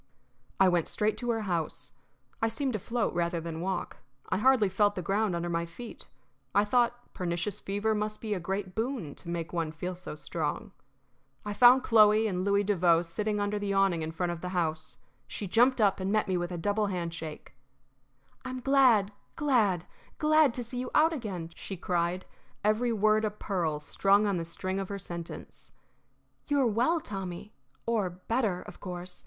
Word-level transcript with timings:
I 0.59 0.67
went 0.67 0.87
straight 0.87 1.15
to 1.19 1.29
her 1.29 1.41
house. 1.41 1.91
I 2.41 2.47
seemed 2.47 2.73
to 2.73 2.79
float 2.79 3.13
rather 3.13 3.39
than 3.39 3.61
walk; 3.61 3.97
I 4.29 4.39
hardly 4.39 4.67
felt 4.67 4.95
the 4.95 5.03
ground 5.03 5.35
under 5.35 5.47
my 5.47 5.67
feet; 5.67 6.07
I 6.55 6.65
thought 6.65 7.13
pernicious 7.13 7.59
fever 7.59 7.93
must 7.93 8.19
be 8.19 8.33
a 8.33 8.39
great 8.39 8.73
boon 8.73 9.13
to 9.13 9.29
make 9.29 9.53
one 9.53 9.71
feel 9.71 9.93
so 9.93 10.15
strong. 10.15 10.71
I 11.45 11.53
found 11.53 11.83
Chloe 11.83 12.25
and 12.25 12.43
Louis 12.43 12.63
Devoe 12.63 13.03
sitting 13.03 13.39
under 13.39 13.59
the 13.59 13.73
awning 13.73 14.01
in 14.01 14.09
front 14.11 14.31
of 14.31 14.41
the 14.41 14.49
house. 14.57 14.97
She 15.27 15.45
jumped 15.47 15.79
up 15.79 15.99
and 15.99 16.11
met 16.11 16.27
me 16.27 16.35
with 16.35 16.51
a 16.51 16.57
double 16.57 16.87
handshake. 16.87 17.53
"I'm 18.43 18.59
glad, 18.59 19.11
glad, 19.35 19.85
glad 20.17 20.51
to 20.55 20.63
see 20.63 20.79
you 20.79 20.89
out 20.95 21.13
again!" 21.13 21.51
she 21.53 21.77
cried, 21.77 22.25
every 22.63 22.91
word 22.91 23.23
a 23.23 23.29
pearl 23.29 23.79
strung 23.79 24.25
on 24.25 24.37
the 24.37 24.45
string 24.45 24.79
of 24.79 24.89
her 24.89 24.97
sentence. 24.97 25.71
"You 26.47 26.59
are 26.59 26.65
well, 26.65 26.99
Tommy 26.99 27.53
or 27.85 28.09
better, 28.09 28.63
of 28.63 28.79
course. 28.79 29.19